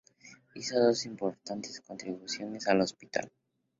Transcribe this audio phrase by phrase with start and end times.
[0.55, 3.31] Hizo dos importantes contribuciones al hospital.